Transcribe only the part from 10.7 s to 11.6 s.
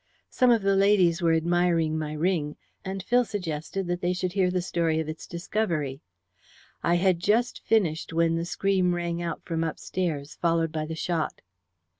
by the shot."